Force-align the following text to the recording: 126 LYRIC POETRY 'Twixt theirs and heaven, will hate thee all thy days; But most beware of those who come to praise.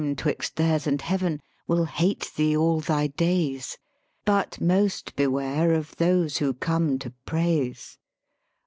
126 0.01 0.49
LYRIC 0.49 0.49
POETRY 0.49 0.49
'Twixt 0.49 0.55
theirs 0.55 0.87
and 0.91 1.01
heaven, 1.03 1.41
will 1.67 1.85
hate 1.85 2.31
thee 2.35 2.57
all 2.57 2.79
thy 2.79 3.05
days; 3.05 3.77
But 4.25 4.59
most 4.59 5.15
beware 5.15 5.73
of 5.73 5.95
those 5.97 6.37
who 6.37 6.55
come 6.55 6.97
to 6.97 7.11
praise. 7.27 7.99